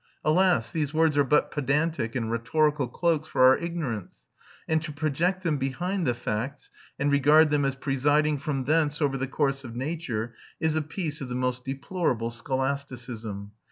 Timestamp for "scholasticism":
12.31-13.51